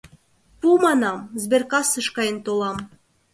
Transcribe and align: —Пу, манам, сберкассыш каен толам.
—Пу, 0.59 0.67
манам, 0.83 1.19
сберкассыш 1.41 2.07
каен 2.15 2.37
толам. 2.45 2.77